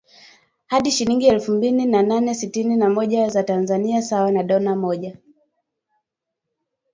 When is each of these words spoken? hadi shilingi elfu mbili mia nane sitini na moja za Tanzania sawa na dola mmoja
hadi 0.67 0.91
shilingi 0.91 1.27
elfu 1.27 1.51
mbili 1.51 1.85
mia 1.85 2.01
nane 2.03 2.35
sitini 2.35 2.75
na 2.75 2.89
moja 2.89 3.29
za 3.29 3.43
Tanzania 3.43 4.01
sawa 4.01 4.31
na 4.31 4.43
dola 4.43 4.75
mmoja 4.75 5.17